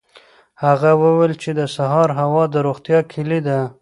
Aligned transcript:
هغه 0.63 0.91
وویل 1.03 1.33
چې 1.41 1.49
د 1.59 1.61
سهار 1.75 2.09
هوا 2.19 2.43
د 2.53 2.55
روغتیا 2.67 2.99
کلي 3.13 3.39
ده. 3.47 3.59